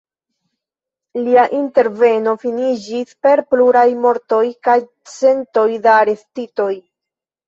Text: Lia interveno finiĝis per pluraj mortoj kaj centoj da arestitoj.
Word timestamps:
Lia 1.25 1.41
interveno 1.57 2.31
finiĝis 2.43 3.13
per 3.25 3.41
pluraj 3.55 3.83
mortoj 4.05 4.39
kaj 4.69 4.79
centoj 5.17 5.67
da 5.85 5.93
arestitoj. 6.05 6.71